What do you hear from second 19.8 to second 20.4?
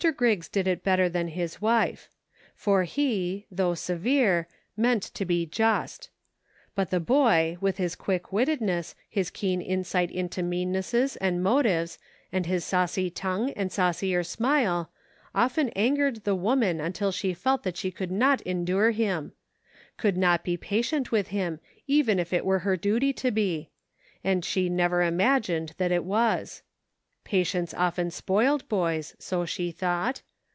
could